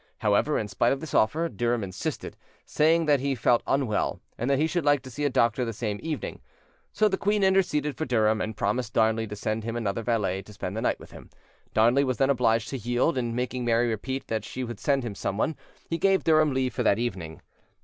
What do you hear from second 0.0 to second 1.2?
However, in spite of this